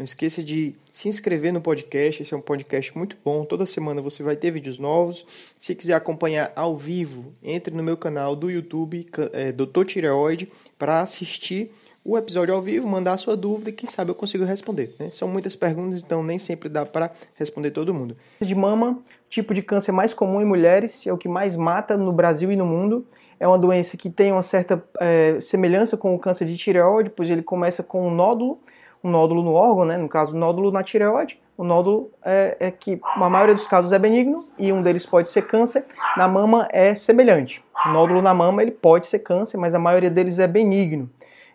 [0.00, 3.44] Não esqueça de se inscrever no podcast, esse é um podcast muito bom.
[3.44, 5.26] Toda semana você vai ter vídeos novos.
[5.58, 9.84] Se quiser acompanhar ao vivo, entre no meu canal do YouTube, é, Dr.
[9.84, 11.70] Tireoide, para assistir
[12.02, 14.94] o episódio ao vivo, mandar a sua dúvida e quem sabe eu consigo responder.
[14.98, 15.10] Né?
[15.10, 18.16] São muitas perguntas, então nem sempre dá para responder todo mundo.
[18.40, 22.10] De mama, tipo de câncer mais comum em mulheres, é o que mais mata no
[22.10, 23.06] Brasil e no mundo.
[23.38, 27.28] É uma doença que tem uma certa é, semelhança com o câncer de tireoide, pois
[27.28, 28.58] ele começa com um nódulo
[29.02, 29.96] um nódulo no órgão, né?
[29.96, 31.40] no caso, nódulo na tireoide.
[31.56, 35.28] O nódulo é, é que, na maioria dos casos, é benigno e um deles pode
[35.28, 35.84] ser câncer.
[36.16, 37.62] Na mama é semelhante.
[37.86, 41.10] O nódulo na mama ele pode ser câncer, mas a maioria deles é benigno.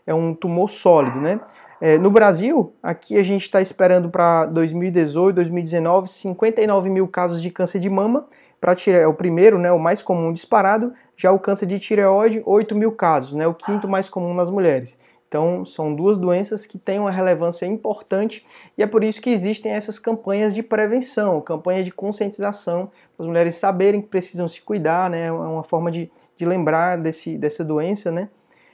[0.06, 1.40] É um tumor sólido, né?
[1.82, 7.52] É, no Brasil, aqui a gente está esperando para 2018, 2019, 59 mil casos de
[7.52, 8.26] câncer de mama.
[8.62, 10.94] Para é o primeiro, né, o mais comum disparado.
[11.18, 14.98] Já o câncer de tireoide, 8 mil casos, né, o quinto mais comum nas mulheres.
[15.36, 18.42] Então, são duas doenças que têm uma relevância importante
[18.78, 23.28] e é por isso que existem essas campanhas de prevenção, campanha de conscientização, para as
[23.28, 25.26] mulheres saberem que precisam se cuidar, né?
[25.26, 28.30] É uma forma de, de lembrar desse, dessa doença, né?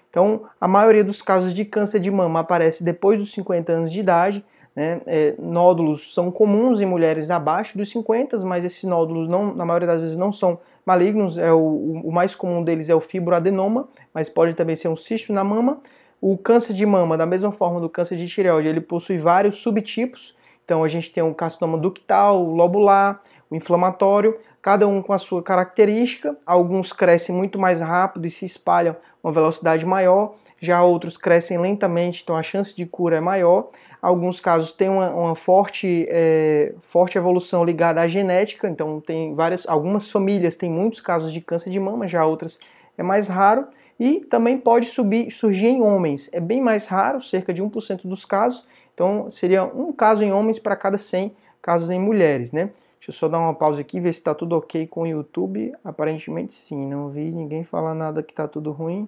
[0.08, 4.00] Então, a maioria dos casos de câncer de mama aparece depois dos 50 anos de
[4.00, 4.46] idade.
[4.76, 5.02] Né?
[5.08, 9.88] É, nódulos são comuns em mulheres abaixo dos 50, mas esses nódulos, não, na maioria
[9.88, 11.40] das vezes, não são malignos.
[11.40, 15.34] É o, o mais comum deles é o fibroadenoma, mas pode também ser um cisto
[15.34, 15.82] na mama.
[16.22, 20.36] O câncer de mama, da mesma forma do câncer de tireoide, ele possui vários subtipos.
[20.64, 25.18] Então a gente tem o carcinoma ductal, o lobular, o inflamatório, cada um com a
[25.18, 26.38] sua característica.
[26.46, 32.22] Alguns crescem muito mais rápido e se espalham uma velocidade maior, já outros crescem lentamente,
[32.24, 33.70] então a chance de cura é maior.
[34.00, 39.68] Alguns casos têm uma, uma forte, é, forte evolução ligada à genética, então tem várias,
[39.68, 42.60] algumas famílias têm muitos casos de câncer de mama, já outras
[42.98, 43.68] é mais raro
[44.02, 46.28] e também pode subir, surgir em homens.
[46.34, 48.66] É bem mais raro, cerca de 1% dos casos.
[48.96, 52.72] Então, seria um caso em homens para cada 100 casos em mulheres, né?
[52.98, 55.72] Deixa eu só dar uma pausa aqui, ver se está tudo ok com o YouTube.
[55.84, 59.08] Aparentemente sim, não vi ninguém falar nada que está tudo ruim.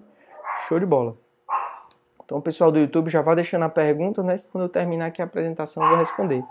[0.68, 1.16] Show de bola.
[2.24, 4.40] Então, pessoal do YouTube, já vá deixando a pergunta, né?
[4.52, 6.38] Quando eu terminar aqui a apresentação, eu vou responder.
[6.38, 6.46] Não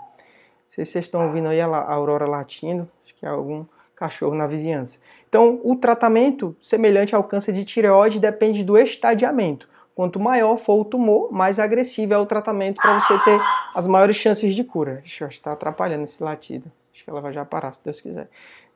[0.68, 3.64] sei se vocês estão ouvindo aí a Aurora latindo, acho que é algum
[3.96, 4.98] cachorro na vizinhança.
[5.28, 9.68] Então, o tratamento semelhante ao câncer de tireoide depende do estadiamento.
[9.94, 13.40] Quanto maior for o tumor, mais agressivo é o tratamento para você ter
[13.74, 14.96] as maiores chances de cura.
[14.96, 16.70] Deixa eu estar atrapalhando esse latido.
[16.92, 18.28] Acho que ela vai já parar, se Deus quiser.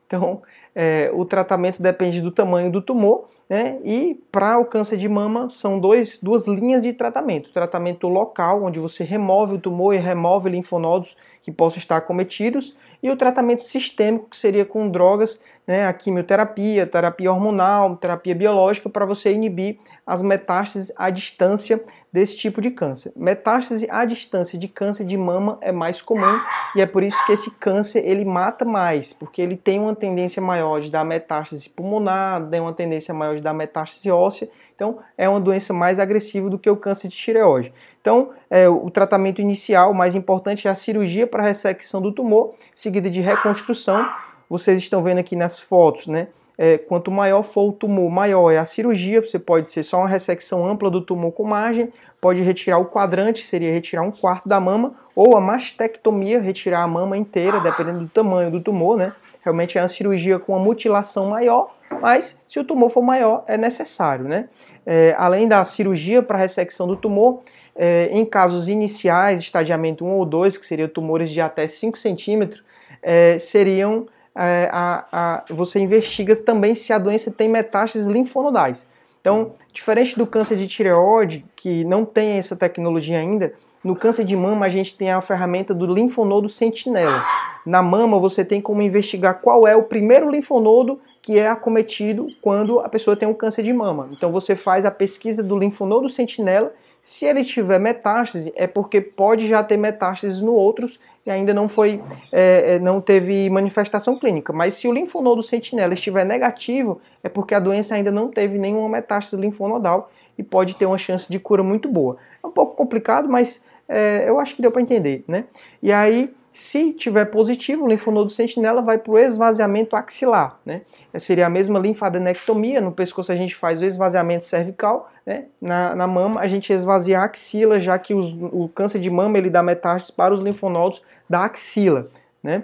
[0.07, 0.41] Então,
[0.75, 3.79] é, o tratamento depende do tamanho do tumor, né?
[3.83, 8.63] E para o câncer de mama, são dois, duas linhas de tratamento: o tratamento local,
[8.63, 13.63] onde você remove o tumor e remove linfonodos que possam estar acometidos, e o tratamento
[13.63, 19.79] sistêmico, que seria com drogas, né, a quimioterapia, terapia hormonal, terapia biológica, para você inibir
[20.05, 21.81] as metástases à distância
[22.11, 23.13] desse tipo de câncer.
[23.15, 26.39] Metástase à distância de câncer de mama é mais comum
[26.75, 30.41] e é por isso que esse câncer ele mata mais, porque ele tem uma tendência
[30.41, 35.27] maior de dar metástase pulmonar, tem uma tendência maior de dar metástase óssea, então é
[35.27, 37.73] uma doença mais agressiva do que o câncer de tireoide.
[38.01, 43.09] Então, é, o tratamento inicial, mais importante, é a cirurgia para ressecção do tumor, seguida
[43.09, 44.07] de reconstrução.
[44.49, 46.27] Vocês estão vendo aqui nas fotos, né?
[46.61, 49.21] é, quanto maior for o tumor, maior é a cirurgia.
[49.21, 51.87] Você pode ser só uma ressecção ampla do tumor com margem,
[52.19, 56.87] pode retirar o quadrante, seria retirar um quarto da mama, ou a mastectomia, retirar a
[56.87, 59.13] mama inteira, dependendo do tamanho do tumor, né?
[59.41, 63.57] Realmente é uma cirurgia com uma mutilação maior, mas se o tumor for maior, é
[63.57, 64.49] necessário, né?
[64.85, 67.41] É, além da cirurgia para ressecção do tumor,
[67.75, 72.63] é, em casos iniciais, estadiamento 1 ou 2, que seriam tumores de até 5 centímetros,
[73.01, 78.87] é, seriam é, a, a, você investiga também se a doença tem metástases linfonodais.
[79.21, 83.53] Então, diferente do câncer de tireoide, que não tem essa tecnologia ainda,
[83.83, 87.23] no câncer de mama a gente tem a ferramenta do linfonodo sentinela.
[87.65, 92.79] Na mama você tem como investigar qual é o primeiro linfonodo que é acometido quando
[92.79, 94.09] a pessoa tem um câncer de mama.
[94.11, 99.47] Então você faz a pesquisa do linfonodo sentinela se ele tiver metástase, é porque pode
[99.47, 104.51] já ter metástase no outros e ainda não foi, é, é, não teve manifestação clínica.
[104.51, 108.89] Mas se o linfonodo sentinela estiver negativo, é porque a doença ainda não teve nenhuma
[108.89, 112.17] metástase linfonodal e pode ter uma chance de cura muito boa.
[112.43, 115.45] É um pouco complicado, mas é, eu acho que deu para entender, né?
[115.81, 120.59] E aí Se tiver positivo, o linfonodo sentinela vai para o esvaziamento axilar.
[120.65, 120.81] Né?
[121.17, 122.81] Seria a mesma linfadenectomia.
[122.81, 125.09] No pescoço a gente faz o esvaziamento cervical.
[125.25, 125.45] Né?
[125.61, 129.37] Na, na mama a gente esvazia a axila, já que os, o câncer de mama
[129.37, 132.09] ele dá metástase para os linfonodos da axila.
[132.41, 132.63] Né?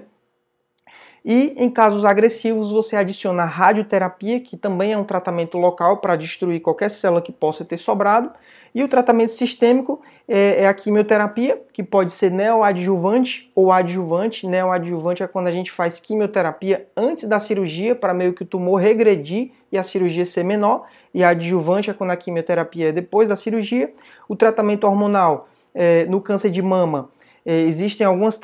[1.28, 6.62] E em casos agressivos, você adiciona radioterapia, que também é um tratamento local para destruir
[6.62, 8.30] qualquer célula que possa ter sobrado.
[8.76, 14.46] E o tratamento sistêmico é, é a quimioterapia, que pode ser neoadjuvante ou adjuvante.
[14.46, 18.80] Neoadjuvante é quando a gente faz quimioterapia antes da cirurgia, para meio que o tumor
[18.80, 20.86] regredir e a cirurgia ser menor.
[21.12, 23.92] E adjuvante é quando a quimioterapia é depois da cirurgia.
[24.30, 27.10] O tratamento hormonal é, no câncer de mama
[27.46, 28.40] existem algumas,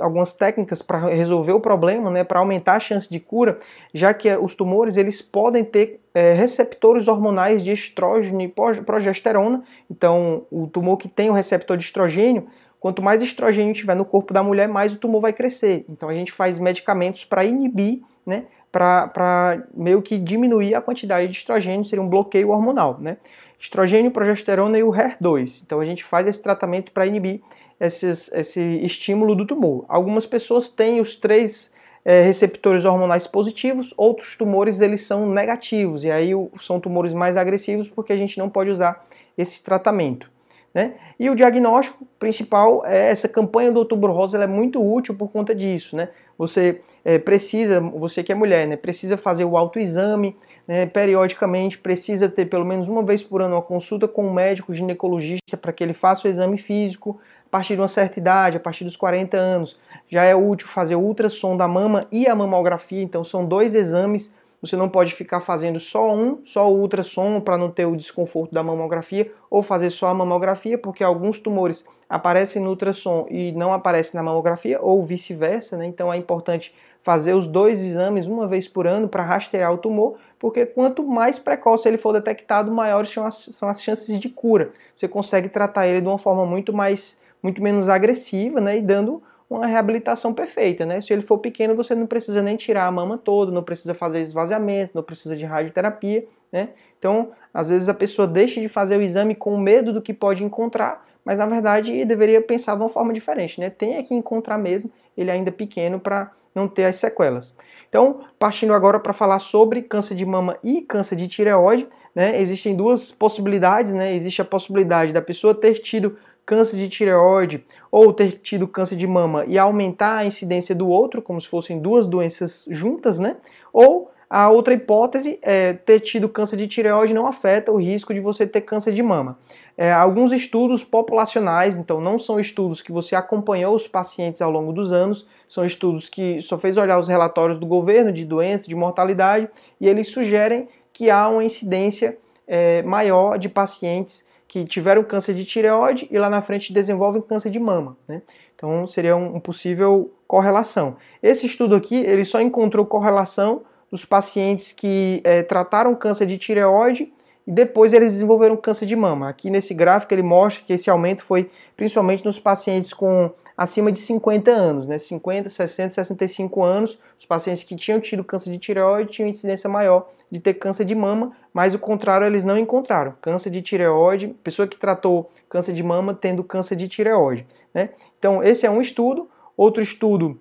[0.00, 3.58] algumas técnicas para resolver o problema, né, para aumentar a chance de cura,
[3.92, 8.48] já que os tumores eles podem ter é, receptores hormonais de estrógeno e
[8.84, 9.62] progesterona.
[9.90, 12.46] Então, o tumor que tem o receptor de estrogênio,
[12.78, 15.86] quanto mais estrogênio tiver no corpo da mulher, mais o tumor vai crescer.
[15.88, 21.38] Então, a gente faz medicamentos para inibir, né, para meio que diminuir a quantidade de
[21.38, 23.18] estrogênio, seria um bloqueio hormonal, né?
[23.64, 25.62] Estrogênio, progesterona e o HER2.
[25.64, 27.40] Então, a gente faz esse tratamento para inibir
[27.80, 29.86] esses, esse estímulo do tumor.
[29.88, 31.72] Algumas pessoas têm os três
[32.04, 37.88] é, receptores hormonais positivos, outros tumores eles são negativos, e aí são tumores mais agressivos
[37.88, 39.02] porque a gente não pode usar
[39.36, 40.30] esse tratamento.
[40.74, 40.92] Né?
[41.18, 45.54] E o diagnóstico principal é essa campanha do Outubro Rosa é muito útil por conta
[45.54, 45.96] disso.
[45.96, 46.10] Né?
[46.36, 52.28] Você é, precisa, você que é mulher, né, precisa fazer o autoexame né, periodicamente, precisa
[52.28, 55.84] ter pelo menos uma vez por ano uma consulta com um médico ginecologista para que
[55.84, 57.20] ele faça o exame físico,
[57.54, 59.78] partir de uma certa idade, a partir dos 40 anos,
[60.10, 64.34] já é útil fazer o ultrassom da mama e a mamografia, então são dois exames.
[64.60, 68.52] Você não pode ficar fazendo só um, só o ultrassom para não ter o desconforto
[68.52, 73.72] da mamografia, ou fazer só a mamografia, porque alguns tumores aparecem no ultrassom e não
[73.72, 75.86] aparecem na mamografia, ou vice-versa, né?
[75.86, 80.16] Então é importante fazer os dois exames uma vez por ano para rastrear o tumor,
[80.38, 84.72] porque quanto mais precoce ele for detectado, maiores são as, são as chances de cura.
[84.96, 89.22] Você consegue tratar ele de uma forma muito mais muito menos agressiva, né, e dando
[89.50, 91.02] uma reabilitação perfeita, né?
[91.02, 94.22] Se ele for pequeno, você não precisa nem tirar a mama toda, não precisa fazer
[94.22, 96.70] esvaziamento, não precisa de radioterapia, né?
[96.98, 100.42] Então, às vezes a pessoa deixa de fazer o exame com medo do que pode
[100.42, 103.68] encontrar, mas na verdade deveria pensar de uma forma diferente, né?
[103.68, 107.54] Tem que encontrar mesmo, ele ainda pequeno para não ter as sequelas.
[107.88, 112.40] Então, partindo agora para falar sobre câncer de mama e câncer de tireoide, né?
[112.40, 114.14] Existem duas possibilidades, né?
[114.14, 119.06] Existe a possibilidade da pessoa ter tido câncer de tireoide ou ter tido câncer de
[119.06, 123.36] mama e aumentar a incidência do outro, como se fossem duas doenças juntas, né?
[123.72, 128.18] Ou a outra hipótese é ter tido câncer de tireoide não afeta o risco de
[128.18, 129.38] você ter câncer de mama.
[129.78, 134.72] É, alguns estudos populacionais, então não são estudos que você acompanhou os pacientes ao longo
[134.72, 138.74] dos anos, são estudos que só fez olhar os relatórios do governo de doença, de
[138.74, 139.48] mortalidade,
[139.80, 145.44] e eles sugerem que há uma incidência é, maior de pacientes que tiveram câncer de
[145.44, 147.96] tireoide e lá na frente desenvolvem câncer de mama.
[148.08, 148.20] Né?
[148.56, 150.96] Então seria um, um possível correlação.
[151.22, 153.62] Esse estudo aqui ele só encontrou correlação
[153.94, 157.12] dos pacientes que é, trataram câncer de tireoide
[157.46, 159.28] e depois eles desenvolveram câncer de mama.
[159.28, 164.00] Aqui nesse gráfico ele mostra que esse aumento foi principalmente nos pacientes com acima de
[164.00, 164.98] 50 anos, né?
[164.98, 170.10] 50, 60, 65 anos, os pacientes que tinham tido câncer de tireoide tinham incidência maior
[170.28, 173.14] de ter câncer de mama, mas o contrário eles não encontraram.
[173.20, 177.46] Câncer de tireoide, pessoa que tratou câncer de mama tendo câncer de tireoide.
[177.72, 177.90] Né?
[178.18, 179.30] Então, esse é um estudo.
[179.56, 180.40] Outro estudo,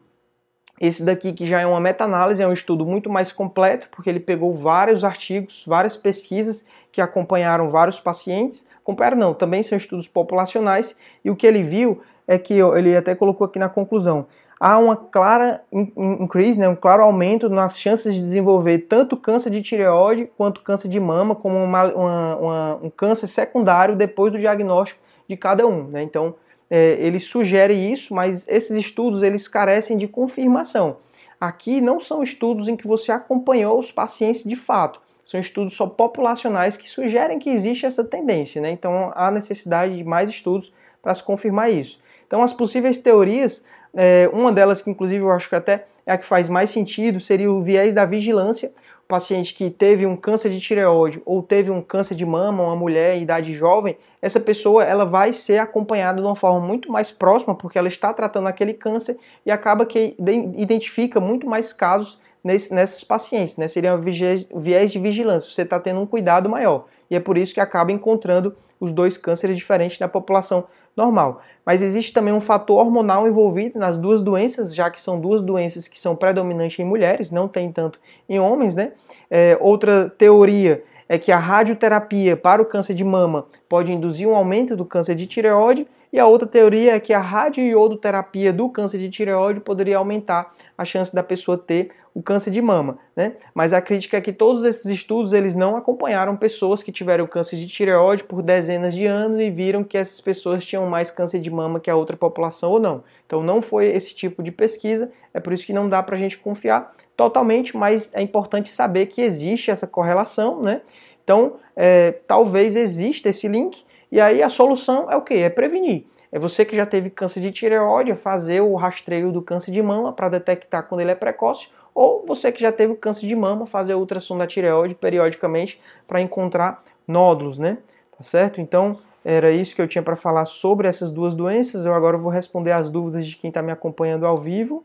[0.86, 4.20] esse daqui que já é uma meta-análise, é um estudo muito mais completo, porque ele
[4.20, 8.68] pegou vários artigos, várias pesquisas que acompanharam vários pacientes.
[8.82, 13.16] Acompanharam não, também são estudos populacionais, e o que ele viu é que ele até
[13.16, 14.28] colocou aqui na conclusão,
[14.60, 19.62] há uma clara increase, né, um claro aumento nas chances de desenvolver tanto câncer de
[19.62, 25.00] tireoide quanto câncer de mama, como uma, uma, uma, um câncer secundário depois do diagnóstico
[25.30, 25.88] de cada um.
[25.88, 26.04] Né?
[26.04, 26.36] Então,
[26.70, 30.98] é, ele sugere isso, mas esses estudos eles carecem de confirmação.
[31.40, 35.88] Aqui não são estudos em que você acompanhou os pacientes de fato, são estudos só
[35.88, 38.62] populacionais que sugerem que existe essa tendência.
[38.62, 38.72] Né?
[38.72, 42.00] Então, há necessidade de mais estudos para se confirmar isso.
[42.28, 46.18] Então, as possíveis teorias é, uma delas, que inclusive eu acho que até é a
[46.18, 48.74] que faz mais sentido, seria o viés da vigilância.
[49.08, 53.16] Paciente que teve um câncer de tireoide ou teve um câncer de mama, uma mulher
[53.16, 57.54] em idade jovem, essa pessoa ela vai ser acompanhada de uma forma muito mais próxima,
[57.54, 60.16] porque ela está tratando aquele câncer e acaba que
[60.58, 63.58] identifica muito mais casos nesse, nesses pacientes.
[63.58, 63.68] Né?
[63.68, 66.86] Seria o viés de vigilância, você está tendo um cuidado maior.
[67.14, 70.64] E é por isso que acaba encontrando os dois cânceres diferentes na população
[70.98, 71.44] normal.
[71.64, 75.88] Mas existe também um fator hormonal envolvido nas duas doenças, já que são duas doenças
[75.88, 78.94] que são predominantes em mulheres, não tem tanto em homens, né?
[79.30, 84.36] É, outra teoria é que a radioterapia para o câncer de mama pode induzir um
[84.36, 88.98] aumento do câncer de tireoide, e a outra teoria é que a radioiodoterapia do câncer
[88.98, 93.34] de tireoide poderia aumentar a chance da pessoa ter o câncer de mama, né?
[93.56, 97.56] Mas a crítica é que todos esses estudos eles não acompanharam pessoas que tiveram câncer
[97.56, 101.50] de tireoide por dezenas de anos e viram que essas pessoas tinham mais câncer de
[101.50, 103.04] mama que a outra população ou não.
[103.26, 106.20] Então não foi esse tipo de pesquisa, é por isso que não dá para a
[106.20, 110.82] gente confiar totalmente, mas é importante saber que existe essa correlação, né?
[111.24, 115.34] Então é, talvez exista esse link e aí a solução é o que?
[115.34, 116.06] É prevenir.
[116.32, 120.12] É você que já teve câncer de tireoide, fazer o rastreio do câncer de mama
[120.12, 123.96] para detectar quando ele é precoce ou você que já teve câncer de mama, fazer
[123.96, 127.78] ultrassom da tireoide periodicamente para encontrar nódulos, né?
[128.18, 128.60] Tá certo?
[128.60, 131.86] Então, era isso que eu tinha para falar sobre essas duas doenças.
[131.86, 134.84] Eu agora vou responder as dúvidas de quem está me acompanhando ao vivo.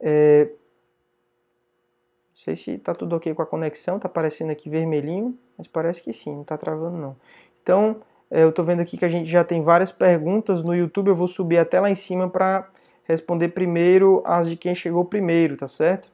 [0.00, 0.44] É...
[0.44, 6.02] Não sei se está tudo ok com a conexão, está aparecendo aqui vermelhinho, mas parece
[6.02, 7.16] que sim, não está travando não.
[7.62, 7.96] Então,
[8.30, 11.14] é, eu estou vendo aqui que a gente já tem várias perguntas no YouTube, eu
[11.14, 12.68] vou subir até lá em cima para
[13.04, 16.10] responder primeiro as de quem chegou primeiro, tá certo?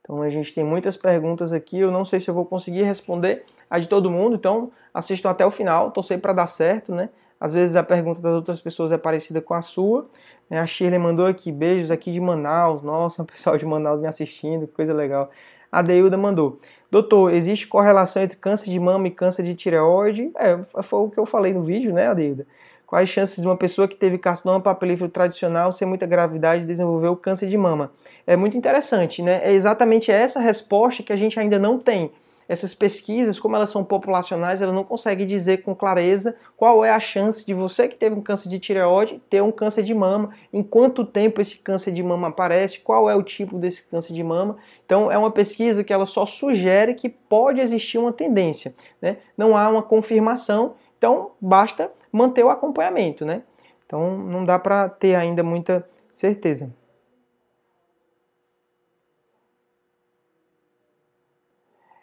[0.00, 3.44] Então a gente tem muitas perguntas aqui, eu não sei se eu vou conseguir responder
[3.68, 7.10] a de todo mundo, então assistam até o final, torcer para dar certo, né?
[7.40, 10.06] Às vezes a pergunta das outras pessoas é parecida com a sua.
[10.48, 10.60] Né?
[10.60, 14.68] A Shirley mandou aqui, beijos aqui de Manaus, nossa, o pessoal de Manaus me assistindo,
[14.68, 15.30] coisa legal.
[15.72, 16.58] A Deilda mandou,
[16.90, 20.32] doutor, existe correlação entre câncer de mama e câncer de tireoide?
[20.36, 22.44] É, foi o que eu falei no vídeo, né, Adeilda?
[22.90, 27.06] Quais as chances de uma pessoa que teve carcinoma papilífero tradicional sem muita gravidade desenvolver
[27.06, 27.92] o câncer de mama?
[28.26, 29.40] É muito interessante, né?
[29.44, 32.10] É exatamente essa resposta que a gente ainda não tem.
[32.48, 36.98] Essas pesquisas, como elas são populacionais, elas não conseguem dizer com clareza qual é a
[36.98, 40.60] chance de você que teve um câncer de tireoide ter um câncer de mama, em
[40.60, 44.56] quanto tempo esse câncer de mama aparece, qual é o tipo desse câncer de mama.
[44.84, 49.18] Então, é uma pesquisa que ela só sugere que pode existir uma tendência, né?
[49.38, 53.42] Não há uma confirmação, então basta manter o acompanhamento, né?
[53.86, 56.72] Então não dá para ter ainda muita certeza.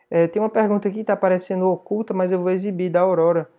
[0.10, 3.50] É, tem uma pergunta aqui que está aparecendo oculta, mas eu vou exibir da Aurora.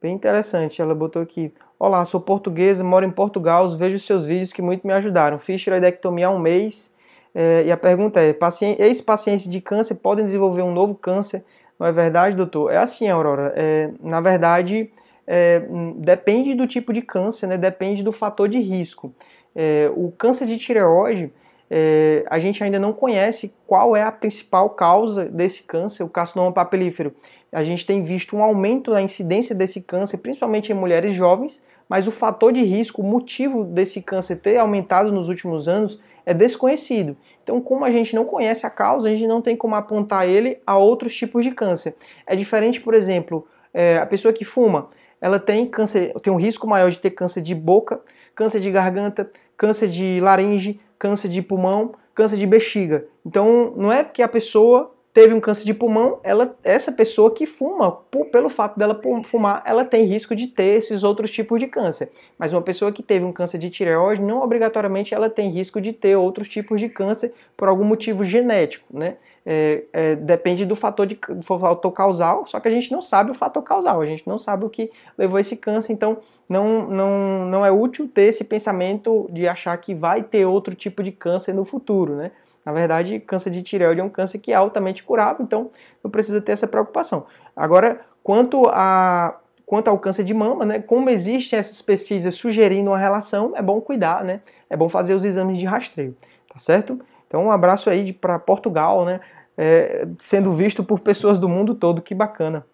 [0.00, 0.80] Bem interessante.
[0.80, 4.92] Ela botou aqui: Olá, sou portuguesa, moro em Portugal, vejo seus vídeos que muito me
[4.94, 5.38] ajudaram.
[5.38, 6.90] Fiz tiroidectomia há um mês.
[7.34, 8.34] É, e a pergunta é:
[8.78, 11.44] ex-pacientes de câncer podem desenvolver um novo câncer?
[11.78, 12.70] Não é verdade, doutor?
[12.72, 13.52] É assim, Aurora.
[13.56, 14.90] É, na verdade,
[15.32, 15.62] é,
[15.94, 17.56] depende do tipo de câncer, né?
[17.56, 19.14] depende do fator de risco.
[19.54, 21.32] É, o câncer de tireoide,
[21.70, 26.50] é, a gente ainda não conhece qual é a principal causa desse câncer, o carcinoma
[26.50, 27.14] papilífero.
[27.52, 32.08] A gente tem visto um aumento na incidência desse câncer, principalmente em mulheres jovens, mas
[32.08, 37.16] o fator de risco, o motivo desse câncer ter aumentado nos últimos anos é desconhecido.
[37.44, 40.58] Então, como a gente não conhece a causa, a gente não tem como apontar ele
[40.66, 41.94] a outros tipos de câncer.
[42.26, 46.66] É diferente, por exemplo, é, a pessoa que fuma, ela tem câncer, tem um risco
[46.66, 48.00] maior de ter câncer de boca,
[48.34, 53.06] câncer de garganta, câncer de laringe, câncer de pulmão, câncer de bexiga.
[53.24, 57.44] Então, não é que a pessoa teve um câncer de pulmão, ela, essa pessoa que
[57.44, 61.66] fuma, por, pelo fato dela fumar, ela tem risco de ter esses outros tipos de
[61.66, 62.10] câncer.
[62.38, 65.92] Mas uma pessoa que teve um câncer de tireoide, não obrigatoriamente ela tem risco de
[65.92, 69.16] ter outros tipos de câncer por algum motivo genético, né?
[69.44, 73.30] É, é, depende do fator, de, do fator causal, só que a gente não sabe
[73.30, 77.46] o fator causal, a gente não sabe o que levou esse câncer, então não, não,
[77.46, 81.54] não é útil ter esse pensamento de achar que vai ter outro tipo de câncer
[81.54, 82.32] no futuro, né?
[82.64, 85.70] Na verdade, câncer de tireoide é um câncer que é altamente curável, então
[86.04, 87.26] não precisa ter essa preocupação.
[87.56, 92.98] Agora, quanto, a, quanto ao câncer de mama, né, como existem essas pesquisas sugerindo uma
[92.98, 94.40] relação, é bom cuidar, né?
[94.68, 96.14] É bom fazer os exames de rastreio,
[96.52, 97.00] tá certo?
[97.30, 99.20] Então, um abraço aí para Portugal, né?
[99.56, 102.66] É, sendo visto por pessoas do mundo todo, que bacana.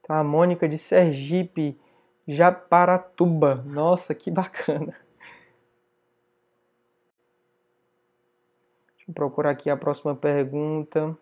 [0.00, 1.78] Então, a Mônica de Sergipe,
[2.26, 3.62] Japaratuba.
[3.64, 4.96] Nossa, que bacana.
[9.06, 11.16] Vou procurar aqui a próxima pergunta.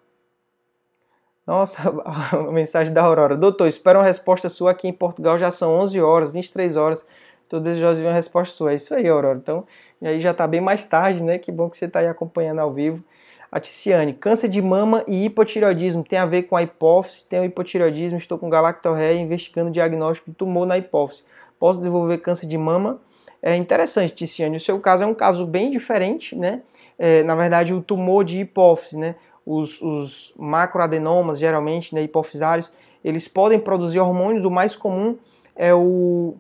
[1.46, 1.78] Nossa,
[2.32, 3.36] a mensagem da Aurora.
[3.36, 5.38] Doutor, espero uma resposta sua aqui em Portugal.
[5.38, 7.06] Já são 11 horas, 23 horas.
[7.46, 8.72] Estou desejoso de uma resposta sua.
[8.72, 9.38] É isso aí, Aurora.
[9.38, 9.64] Então,
[10.02, 11.38] aí já está bem mais tarde, né?
[11.38, 13.02] Que bom que você está aí acompanhando ao vivo.
[13.50, 17.44] A Ticiane, câncer de mama e hipotireoidismo tem a ver com a hipófise, tem o
[17.44, 21.22] hipotireoidismo, estou com galactorreia investigando o diagnóstico de tumor na hipófise.
[21.58, 23.00] Posso desenvolver câncer de mama?
[23.40, 26.62] É interessante, Ticiane, o seu caso é um caso bem diferente, né?
[26.98, 29.14] é, na verdade, o tumor de hipófise, né?
[29.46, 32.72] os, os macroadenomas, geralmente, né, hipofisários,
[33.04, 34.44] eles podem produzir hormônios.
[34.44, 35.16] O mais comum
[35.54, 36.34] é o.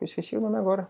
[0.00, 0.88] Eu esqueci o nome agora.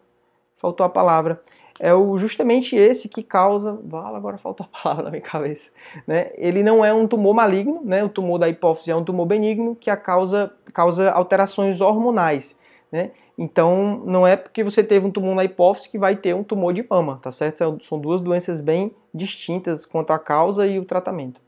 [0.57, 1.41] Faltou a palavra.
[1.79, 3.79] É o, justamente esse que causa.
[3.85, 5.71] Vala, agora faltou a palavra na minha cabeça.
[6.07, 6.31] Né?
[6.35, 8.03] Ele não é um tumor maligno, né?
[8.03, 12.57] o tumor da hipófise é um tumor benigno que a causa, causa alterações hormonais.
[12.91, 13.13] Né?
[13.39, 16.73] Então, não é porque você teve um tumor na hipófise que vai ter um tumor
[16.73, 17.79] de mama, tá certo?
[17.83, 21.41] São duas doenças bem distintas quanto à causa e o tratamento.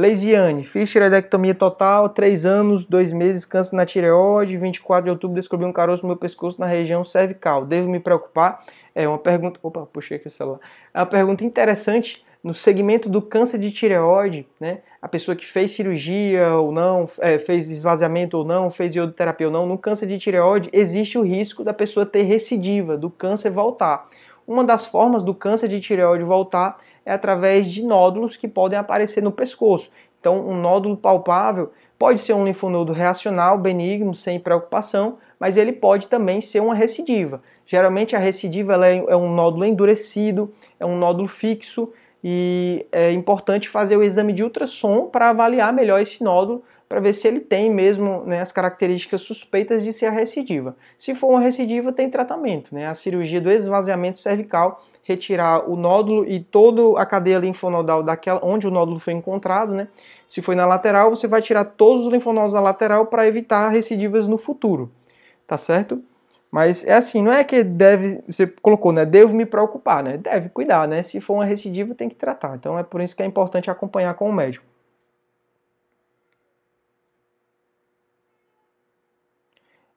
[0.00, 5.66] Leisiane, fiz tireoidectomia total, 3 anos, 2 meses, câncer na tireoide, 24 de outubro descobri
[5.66, 7.66] um caroço no meu pescoço na região cervical.
[7.66, 8.64] Devo me preocupar?
[8.94, 9.60] É uma pergunta.
[9.62, 10.58] Opa, puxei aqui o celular.
[10.94, 14.78] É uma pergunta interessante no segmento do câncer de tireoide, né?
[15.02, 19.52] A pessoa que fez cirurgia ou não, é, fez esvaziamento ou não, fez iodoterapia ou
[19.52, 24.08] não, no câncer de tireoide existe o risco da pessoa ter recidiva, do câncer voltar.
[24.50, 29.22] Uma das formas do câncer de tireoide voltar é através de nódulos que podem aparecer
[29.22, 29.92] no pescoço.
[30.18, 36.08] Então, um nódulo palpável pode ser um linfonodo reacional, benigno, sem preocupação, mas ele pode
[36.08, 37.40] também ser uma recidiva.
[37.64, 41.92] Geralmente a recidiva é, é um nódulo endurecido, é um nódulo fixo
[42.22, 47.14] e é importante fazer o exame de ultrassom para avaliar melhor esse nódulo, para ver
[47.14, 50.74] se ele tem mesmo né, as características suspeitas de ser a recidiva.
[50.98, 52.74] Se for uma recidiva, tem tratamento.
[52.74, 52.84] Né?
[52.84, 58.66] A cirurgia do esvaziamento cervical retirar o nódulo e toda a cadeia linfonodal daquela onde
[58.66, 59.86] o nódulo foi encontrado, né?
[60.26, 64.26] Se foi na lateral, você vai tirar todos os linfonodos da lateral para evitar recidivas
[64.26, 64.90] no futuro,
[65.46, 66.02] tá certo?
[66.50, 69.04] Mas é assim, não é que deve, você colocou, né?
[69.04, 70.16] Devo me preocupar, né?
[70.16, 71.02] Deve cuidar, né?
[71.02, 72.56] Se for uma recidiva, tem que tratar.
[72.56, 74.69] Então é por isso que é importante acompanhar com o médico.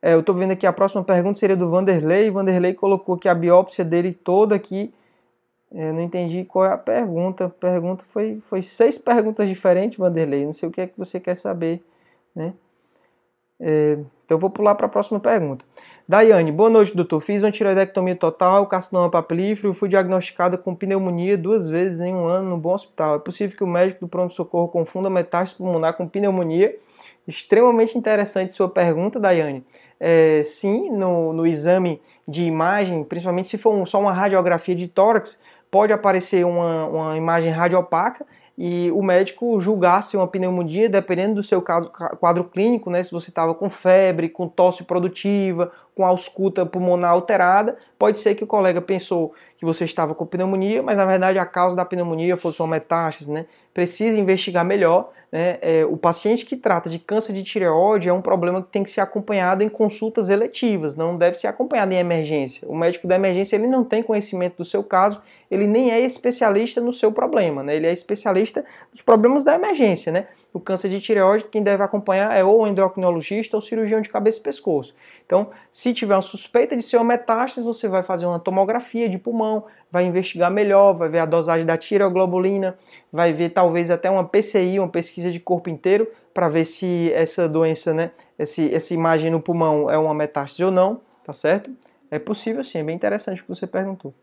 [0.06, 2.30] É, eu estou vendo aqui a próxima pergunta seria do Vanderlei.
[2.30, 4.94] Vanderlei colocou que a biópsia dele toda aqui.
[5.72, 7.48] É, não entendi qual é a pergunta.
[7.48, 10.46] Pergunta foi, foi seis perguntas diferentes, Vanderlei.
[10.46, 11.82] Não sei o que é que você quer saber,
[12.36, 12.54] né?
[13.62, 15.64] É, então vou pular para a próxima pergunta.
[16.06, 17.22] Daiane, boa noite, doutor.
[17.22, 22.50] Fiz uma tiroidectomia total, carcinoma papilífero fui diagnosticada com pneumonia duas vezes em um ano
[22.50, 23.16] no bom hospital.
[23.16, 26.78] É possível que o médico do pronto-socorro confunda metástase pulmonar com pneumonia?
[27.28, 29.64] Extremamente interessante sua pergunta, Daiane.
[30.00, 34.88] É, sim, no, no exame de imagem, principalmente se for um, só uma radiografia de
[34.88, 35.40] tórax,
[35.72, 38.26] pode aparecer uma, uma imagem radiopaca
[38.58, 43.30] e o médico julgasse uma pneumonia, dependendo do seu caso, quadro clínico, né, se você
[43.30, 48.82] estava com febre, com tosse produtiva, com ausculta pulmonar alterada, pode ser que o colega
[48.82, 52.68] pensou que você estava com pneumonia, mas na verdade a causa da pneumonia fosse uma
[52.68, 53.46] metástase, né?
[53.74, 58.22] Precisa investigar melhor né, é, o paciente que trata de câncer de tireoide é um
[58.22, 62.68] problema que tem que ser acompanhado em consultas eletivas, não deve ser acompanhado em emergência.
[62.70, 66.80] O médico da emergência ele não tem conhecimento do seu caso, ele nem é especialista
[66.80, 70.12] no seu problema, né, ele é especialista nos problemas da emergência.
[70.12, 70.28] Né?
[70.54, 74.38] O câncer de tireoide, quem deve acompanhar é ou o endocrinologista ou cirurgião de cabeça
[74.40, 74.94] e pescoço.
[75.26, 79.18] Então, se tiver uma suspeita de ser uma metástase, você vai fazer uma tomografia de
[79.18, 82.78] pulmão, vai investigar melhor, vai ver a dosagem da tireoglobulina,
[83.12, 87.50] vai ver talvez até uma PCI, uma pesquisa de corpo inteiro, para ver se essa
[87.50, 91.72] doença, né, esse, essa imagem no pulmão é uma metástase ou não, tá certo?
[92.12, 94.14] É possível sim, é bem interessante o que você perguntou.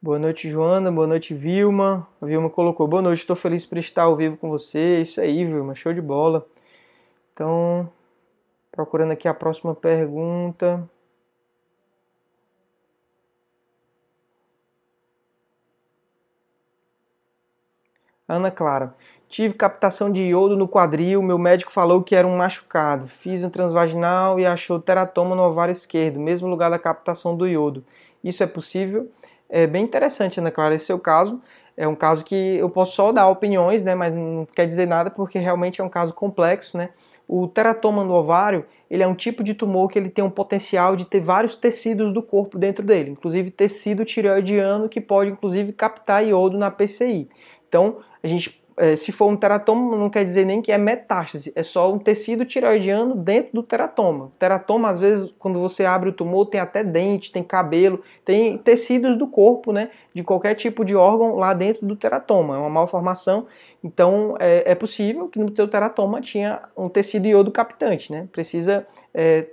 [0.00, 0.92] Boa noite, Joana.
[0.92, 2.06] Boa noite, Vilma.
[2.20, 5.00] A Vilma colocou: Boa noite, estou feliz por estar ao vivo com você.
[5.00, 6.46] Isso aí, Vilma, show de bola.
[7.32, 7.90] Então,
[8.72, 10.88] procurando aqui a próxima pergunta.
[18.28, 18.94] Ana Clara.
[19.28, 23.06] Tive captação de iodo no quadril, meu médico falou que era um machucado.
[23.06, 27.84] Fiz um transvaginal e achou teratoma no ovário esquerdo, mesmo lugar da captação do iodo.
[28.22, 29.10] Isso é possível?
[29.48, 31.40] É bem interessante, Ana Clara, esse seu caso.
[31.76, 35.10] É um caso que eu posso só dar opiniões, né, mas não quer dizer nada
[35.10, 36.90] porque realmente é um caso complexo, né?
[37.26, 40.96] O teratoma no ovário, ele é um tipo de tumor que ele tem um potencial
[40.96, 46.26] de ter vários tecidos do corpo dentro dele, inclusive tecido tireoidiano que pode inclusive captar
[46.26, 47.28] iodo na PCI.
[47.68, 51.52] Então, a gente é, se for um teratoma, não quer dizer nem que é metástase,
[51.54, 54.32] é só um tecido tireoidiano dentro do teratoma.
[54.38, 59.16] Teratoma, às vezes, quando você abre o tumor, tem até dente, tem cabelo, tem tecidos
[59.18, 62.56] do corpo, né, de qualquer tipo de órgão lá dentro do teratoma.
[62.56, 63.46] É uma malformação,
[63.82, 68.28] então é, é possível que no teu teratoma tinha um tecido iodo captante, né?
[68.32, 69.46] Precisa, é,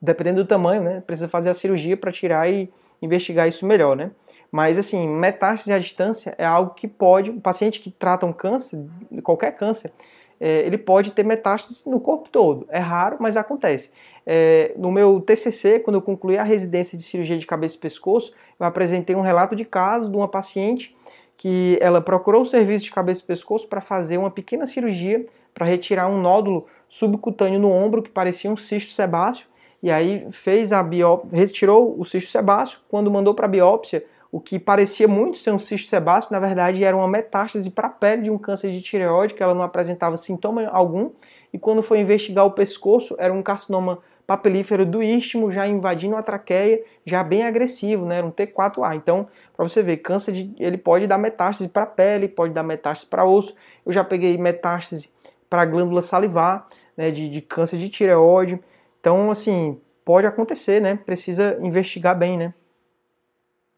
[0.00, 4.10] dependendo do tamanho, né, precisa fazer a cirurgia para tirar e investigar isso melhor, né?
[4.50, 8.86] Mas, assim, metástase à distância é algo que pode, o paciente que trata um câncer,
[9.22, 9.92] qualquer câncer,
[10.40, 12.66] é, ele pode ter metástase no corpo todo.
[12.68, 13.90] É raro, mas acontece.
[14.24, 18.32] É, no meu TCC, quando eu concluí a residência de cirurgia de cabeça e pescoço,
[18.58, 20.96] eu apresentei um relato de caso de uma paciente
[21.36, 25.66] que ela procurou o serviço de cabeça e pescoço para fazer uma pequena cirurgia para
[25.66, 29.46] retirar um nódulo subcutâneo no ombro que parecia um cisto sebáceo
[29.82, 34.40] e aí fez a biópsia, retirou o cisto sebáceo, quando mandou para a biópsia, o
[34.40, 38.22] que parecia muito ser um cisto sebáceo, na verdade era uma metástase para a pele
[38.22, 41.10] de um câncer de tireoide, que ela não apresentava sintoma algum,
[41.52, 46.22] e quando foi investigar o pescoço, era um carcinoma papilífero do istmo, já invadindo a
[46.22, 48.18] traqueia, já bem agressivo, né?
[48.18, 48.96] Era um T4A.
[48.96, 52.64] Então, para você ver, câncer de, ele pode dar metástase para a pele, pode dar
[52.64, 53.54] metástase para osso.
[53.84, 55.08] Eu já peguei metástase
[55.48, 58.60] para a glândula salivar, né, de, de câncer de tireoide.
[59.06, 60.96] Então, assim, pode acontecer, né?
[60.96, 62.52] Precisa investigar bem, né?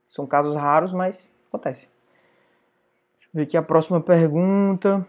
[0.09, 1.91] São casos raros, mas acontece.
[3.19, 5.07] Deixa eu ver aqui a próxima pergunta.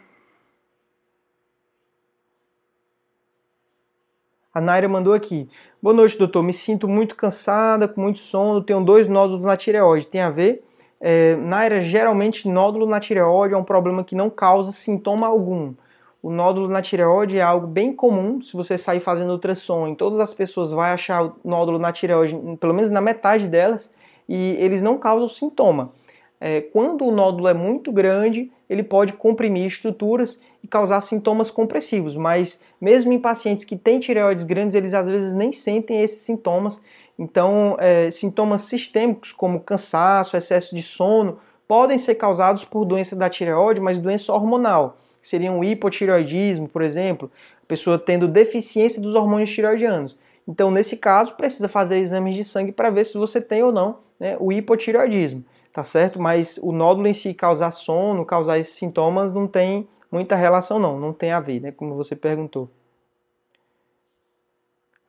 [4.54, 5.50] A Naira mandou aqui.
[5.82, 6.44] Boa noite, doutor.
[6.44, 10.06] Me sinto muito cansada, com muito sono, tenho dois nódulos na tireoide.
[10.06, 10.66] Tem a ver?
[11.00, 15.74] É, Naira, geralmente nódulo na tireoide é um problema que não causa sintoma algum.
[16.22, 18.42] O nódulo na tireoide é algo bem comum.
[18.42, 22.38] Se você sair fazendo ultrassom em todas as pessoas, vai achar o nódulo na tireoide,
[22.60, 23.92] pelo menos na metade delas,
[24.28, 25.94] e eles não causam sintoma.
[26.42, 32.16] É, quando o nódulo é muito grande, ele pode comprimir estruturas e causar sintomas compressivos,
[32.16, 36.82] mas mesmo em pacientes que têm tireoides grandes, eles às vezes nem sentem esses sintomas.
[37.18, 43.30] Então, é, sintomas sistêmicos como cansaço, excesso de sono, podem ser causados por doença da
[43.30, 49.16] tireoide, mas doença hormonal que seria um hipotireoidismo, por exemplo, a pessoa tendo deficiência dos
[49.16, 50.18] hormônios tireoidianos.
[50.48, 54.00] Então, nesse caso, precisa fazer exames de sangue para ver se você tem ou não
[54.20, 56.20] né, o hipotireoidismo, tá certo?
[56.20, 61.00] Mas o nódulo em si causar sono, causar esses sintomas, não tem muita relação não,
[61.00, 62.70] não tem a ver, né, como você perguntou.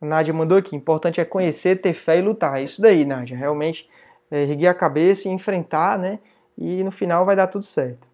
[0.00, 2.58] A Nádia mandou aqui, importante é conhecer, ter fé e lutar.
[2.58, 3.88] É isso daí, Nádia, realmente
[4.30, 6.18] é, erguer a cabeça e enfrentar, né,
[6.56, 8.09] e no final vai dar tudo certo.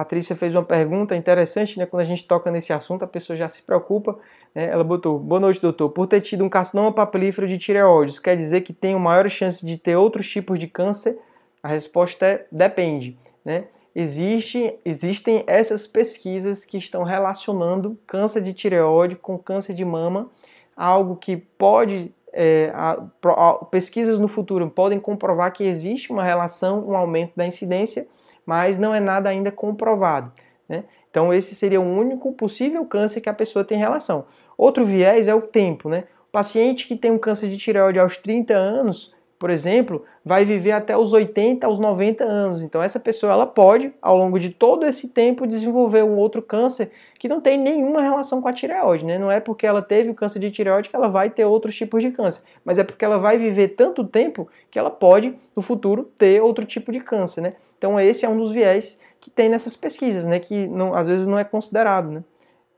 [0.00, 1.84] Patrícia fez uma pergunta interessante, né?
[1.84, 4.18] Quando a gente toca nesse assunto, a pessoa já se preocupa.
[4.54, 4.64] Né?
[4.70, 5.90] Ela botou: Boa noite, doutor.
[5.90, 9.64] Por ter tido um carcinoma papilífero de tireoide, isso quer dizer que tenho maior chance
[9.64, 11.18] de ter outros tipos de câncer?
[11.62, 13.18] A resposta é: depende.
[13.44, 13.64] Né?
[13.94, 20.30] Existe, existem essas pesquisas que estão relacionando câncer de tireoide com câncer de mama,
[20.74, 22.10] algo que pode.
[22.32, 27.46] É, a, a, pesquisas no futuro podem comprovar que existe uma relação, um aumento da
[27.46, 28.08] incidência
[28.44, 30.32] mas não é nada ainda comprovado.
[30.68, 30.84] Né?
[31.10, 34.26] Então, esse seria o único possível câncer que a pessoa tem relação.
[34.56, 35.88] Outro viés é o tempo.
[35.88, 36.04] Né?
[36.28, 40.72] O paciente que tem um câncer de tireoide aos 30 anos, por exemplo, vai viver
[40.72, 42.60] até os 80, aos 90 anos.
[42.60, 46.90] Então essa pessoa ela pode, ao longo de todo esse tempo, desenvolver um outro câncer
[47.18, 49.18] que não tem nenhuma relação com a tireoide, né?
[49.18, 52.02] Não é porque ela teve o câncer de tireoide que ela vai ter outros tipos
[52.02, 56.04] de câncer, mas é porque ela vai viver tanto tempo que ela pode, no futuro,
[56.18, 57.54] ter outro tipo de câncer, né?
[57.78, 60.38] Então esse é um dos viés que tem nessas pesquisas, né?
[60.38, 62.22] Que não, às vezes não é considerado, né?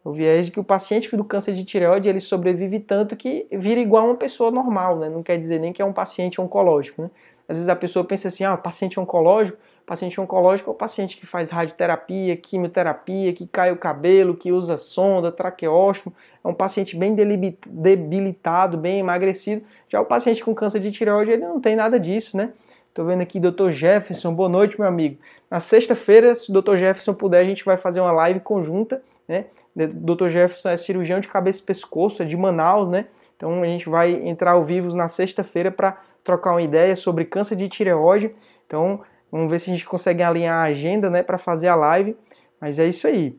[0.05, 3.81] O viés de que o paciente do câncer de tireoide ele sobrevive tanto que vira
[3.81, 5.09] igual a uma pessoa normal, né?
[5.09, 7.11] Não quer dizer nem que é um paciente oncológico, né?
[7.49, 11.27] Às vezes a pessoa pensa assim, ah, paciente oncológico, paciente oncológico é o paciente que
[11.27, 17.15] faz radioterapia, quimioterapia, que cai o cabelo, que usa sonda, traqueóstomo, é um paciente bem
[17.15, 19.63] debilitado, bem emagrecido.
[19.89, 22.53] Já o paciente com câncer de tireoide, ele não tem nada disso, né?
[22.95, 23.71] Tô vendo aqui Dr.
[23.71, 25.19] Jefferson, boa noite, meu amigo.
[25.51, 26.77] Na sexta-feira, se o Dr.
[26.77, 29.03] Jefferson puder, a gente vai fazer uma live conjunta,
[29.33, 29.47] né?
[29.75, 30.29] Dr.
[30.29, 33.07] Jefferson é cirurgião de cabeça e pescoço, é de Manaus, né?
[33.37, 37.57] Então a gente vai entrar ao vivo na sexta-feira para trocar uma ideia sobre câncer
[37.57, 38.35] de tireoide.
[38.67, 42.17] Então vamos ver se a gente consegue alinhar a agenda, né, para fazer a live.
[42.61, 43.37] Mas é isso aí.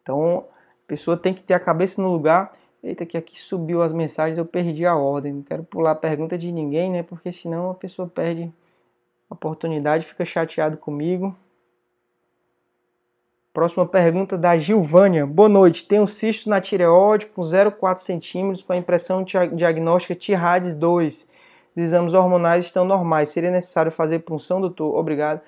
[0.00, 0.46] Então
[0.84, 2.52] a pessoa tem que ter a cabeça no lugar.
[2.82, 5.32] Eita, que aqui subiu as mensagens, eu perdi a ordem.
[5.32, 7.02] Não quero pular a pergunta de ninguém, né?
[7.02, 8.52] Porque senão a pessoa perde
[9.28, 11.34] a oportunidade, fica chateado comigo.
[13.54, 15.24] Próxima pergunta da Gilvânia.
[15.24, 15.84] Boa noite.
[15.86, 21.28] Tenho cisto na tireoide com 0,4 centímetros com a impressão diagnóstica TIRADS 2.
[21.76, 23.28] Os exames hormonais estão normais.
[23.28, 24.96] Seria necessário fazer punção, doutor?
[24.96, 25.40] Obrigado.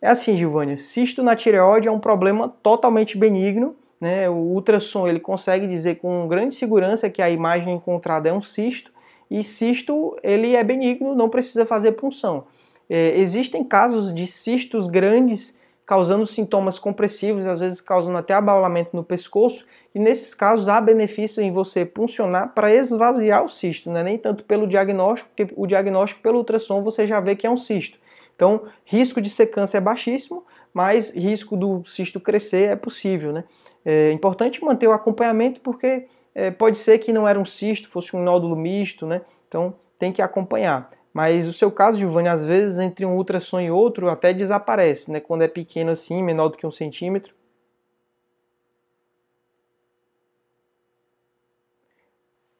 [0.00, 0.76] É assim, Gilvânia.
[0.76, 3.76] Cisto na tireoide é um problema totalmente benigno.
[4.00, 4.28] Né?
[4.28, 8.90] O ultrassom ele consegue dizer com grande segurança que a imagem encontrada é um cisto.
[9.30, 12.42] E cisto ele é benigno, não precisa fazer punção.
[12.90, 19.02] É, existem casos de cistos grandes causando sintomas compressivos, às vezes causando até abaulamento no
[19.02, 19.64] pescoço,
[19.94, 24.16] e nesses casos há benefício em você puncionar para esvaziar o cisto, não é nem
[24.16, 27.98] tanto pelo diagnóstico, porque o diagnóstico pelo ultrassom você já vê que é um cisto.
[28.34, 33.44] Então, risco de ser câncer é baixíssimo, mas risco do cisto crescer é possível, né?
[33.84, 38.16] É importante manter o acompanhamento porque é, pode ser que não era um cisto, fosse
[38.16, 39.20] um nódulo misto, né?
[39.48, 40.90] Então tem que acompanhar.
[41.12, 45.20] Mas o seu caso, Giovanni, às vezes entre um ultrassom e outro até desaparece, né?
[45.20, 47.34] Quando é pequeno assim, menor do que um centímetro.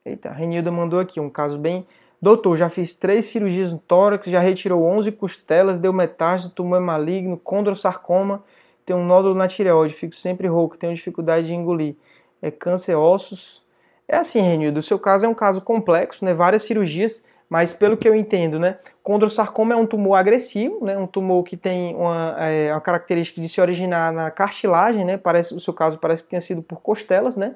[0.04, 1.86] Eita, a Renilda mandou aqui um caso bem.
[2.20, 7.36] Doutor, já fiz três cirurgias no tórax, já retirou 11 costelas, deu metástase, tumor maligno,
[7.36, 8.44] condrosarcoma,
[8.84, 11.96] tem um nódulo na tireoide, fico sempre rouco, tenho dificuldade de engolir.
[12.40, 13.62] É câncer ossos.
[14.06, 16.34] É assim, Renildo, o seu caso é um caso complexo, né?
[16.34, 18.78] Várias cirurgias, mas pelo que eu entendo, né?
[19.02, 20.96] Condrosarcoma é um tumor agressivo, né?
[20.96, 25.18] Um tumor que tem uma, é, uma característica de se originar na cartilagem, né?
[25.18, 27.54] Parece, o seu caso parece que tenha sido por costelas, né?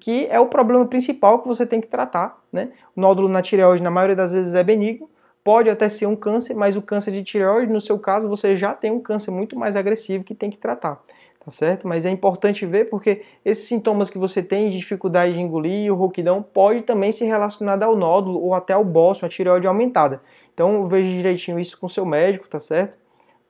[0.00, 2.42] que é o problema principal que você tem que tratar.
[2.52, 2.70] Né?
[2.96, 5.08] O nódulo na tireoide, na maioria das vezes, é benigno,
[5.44, 8.74] pode até ser um câncer, mas o câncer de tireoide, no seu caso, você já
[8.74, 11.00] tem um câncer muito mais agressivo que tem que tratar.
[11.46, 11.86] Tá certo?
[11.86, 15.94] Mas é importante ver porque esses sintomas que você tem de dificuldade de engolir, o
[15.94, 20.20] rouquidão, pode também ser relacionado ao nódulo ou até ao bócio, a tireoide aumentada.
[20.52, 22.98] Então veja direitinho isso com seu médico, tá certo?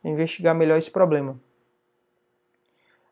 [0.04, 1.40] Investigar melhor esse problema.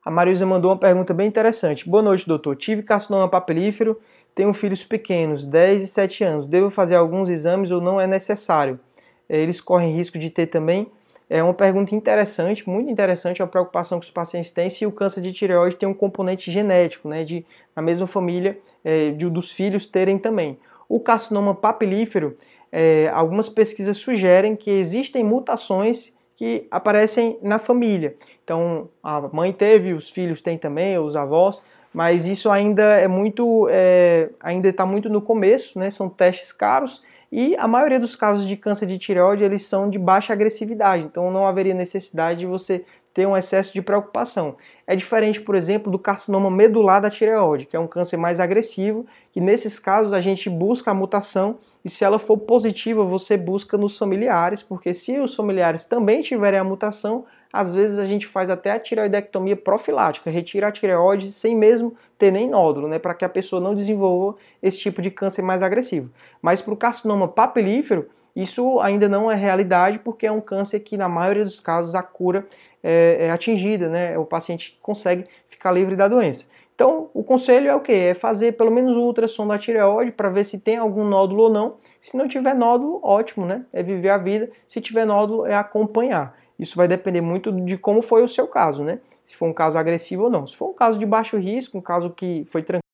[0.04, 1.88] A Marisa mandou uma pergunta bem interessante.
[1.88, 2.54] Boa noite, doutor.
[2.54, 3.98] Tive carcinoma papilífero,
[4.34, 6.46] tenho filhos pequenos, 10 e 7 anos.
[6.46, 8.78] Devo fazer alguns exames ou não é necessário?
[9.26, 10.92] É, eles correm risco de ter também?
[11.28, 14.92] É uma pergunta interessante, muito interessante, é uma preocupação que os pacientes têm se o
[14.92, 19.50] câncer de tireoide tem um componente genético, né, de na mesma família é, de, dos
[19.50, 20.58] filhos terem também.
[20.88, 22.36] O carcinoma papilífero,
[22.70, 28.16] é, algumas pesquisas sugerem que existem mutações que aparecem na família.
[28.42, 33.68] Então, a mãe teve, os filhos têm também, os avós, mas isso ainda é muito,
[33.70, 35.90] é, ainda está muito no começo, né?
[35.90, 37.02] São testes caros
[37.36, 41.32] e a maioria dos casos de câncer de tireoide eles são de baixa agressividade, então
[41.32, 44.54] não haveria necessidade de você ter um excesso de preocupação.
[44.86, 49.04] É diferente, por exemplo, do carcinoma medular da tireoide, que é um câncer mais agressivo,
[49.34, 53.76] e nesses casos a gente busca a mutação e se ela for positiva, você busca
[53.76, 58.50] nos familiares, porque se os familiares também tiverem a mutação, às vezes a gente faz
[58.50, 63.24] até a tireoidectomia profilática, retira a tireoide sem mesmo ter nem nódulo, né, para que
[63.24, 66.10] a pessoa não desenvolva esse tipo de câncer mais agressivo.
[66.42, 70.96] Mas para o carcinoma papilífero, isso ainda não é realidade, porque é um câncer que,
[70.96, 72.44] na maioria dos casos, a cura
[72.82, 74.18] é, é atingida, né?
[74.18, 76.46] O paciente consegue ficar livre da doença.
[76.74, 77.92] Então, o conselho é o que?
[77.92, 81.76] É fazer pelo menos ultrassom da tireoide para ver se tem algum nódulo ou não.
[82.00, 83.64] Se não tiver nódulo, ótimo, né?
[83.72, 84.50] É viver a vida.
[84.66, 86.36] Se tiver nódulo, é acompanhar.
[86.58, 89.00] Isso vai depender muito de como foi o seu caso, né?
[89.24, 90.46] Se for um caso agressivo ou não.
[90.46, 92.84] Se for um caso de baixo risco, um caso que foi tranquilo.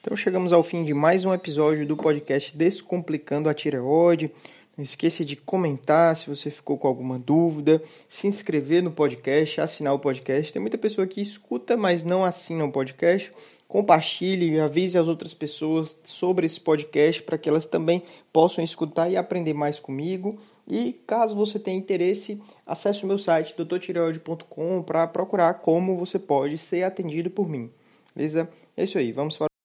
[0.00, 4.30] Então chegamos ao fim de mais um episódio do podcast Descomplicando a Tireoide.
[4.76, 9.94] Não esqueça de comentar se você ficou com alguma dúvida, se inscrever no podcast, assinar
[9.94, 10.52] o podcast.
[10.52, 13.32] Tem muita pessoa que escuta, mas não assina o podcast.
[13.66, 18.02] Compartilhe, avise as outras pessoas sobre esse podcast para que elas também
[18.32, 20.38] possam escutar e aprender mais comigo.
[20.68, 26.58] E caso você tenha interesse, acesse o meu site doutortireoide.com para procurar como você pode
[26.58, 27.70] ser atendido por mim.
[28.14, 28.48] Beleza?
[28.76, 29.55] É isso aí, vamos para